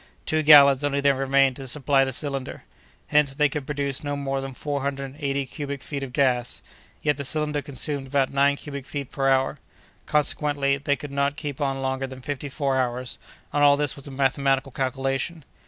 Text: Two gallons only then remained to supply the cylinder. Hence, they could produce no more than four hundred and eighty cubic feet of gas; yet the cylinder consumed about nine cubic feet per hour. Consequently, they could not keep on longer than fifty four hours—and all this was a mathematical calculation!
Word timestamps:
Two 0.25 0.41
gallons 0.41 0.83
only 0.83 0.99
then 0.99 1.15
remained 1.15 1.57
to 1.57 1.67
supply 1.67 2.03
the 2.03 2.11
cylinder. 2.11 2.63
Hence, 3.09 3.35
they 3.35 3.47
could 3.49 3.67
produce 3.67 4.03
no 4.03 4.15
more 4.15 4.41
than 4.41 4.55
four 4.55 4.81
hundred 4.81 5.03
and 5.11 5.15
eighty 5.19 5.45
cubic 5.45 5.83
feet 5.83 6.01
of 6.01 6.11
gas; 6.11 6.63
yet 7.03 7.17
the 7.17 7.23
cylinder 7.23 7.61
consumed 7.61 8.07
about 8.07 8.33
nine 8.33 8.55
cubic 8.55 8.87
feet 8.87 9.11
per 9.11 9.29
hour. 9.29 9.59
Consequently, 10.07 10.77
they 10.77 10.95
could 10.95 11.11
not 11.11 11.35
keep 11.35 11.61
on 11.61 11.83
longer 11.83 12.07
than 12.07 12.21
fifty 12.21 12.49
four 12.49 12.79
hours—and 12.81 13.63
all 13.63 13.77
this 13.77 13.95
was 13.95 14.07
a 14.07 14.11
mathematical 14.11 14.71
calculation! 14.71 15.43